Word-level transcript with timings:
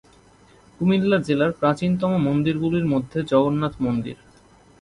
কুমিল্লা 0.79 1.17
জেলার 1.27 1.51
প্রাচীনতম 1.51 2.11
মন্দিরগুলির 2.27 2.85
মধ্যে 2.85 3.19
জগন্নাথ 3.23 3.73
মন্দির। 3.81 4.17